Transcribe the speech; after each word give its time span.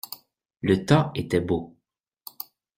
Le 0.61 0.83
temps 0.83 1.11
était 1.13 1.41
beau. 1.41 1.77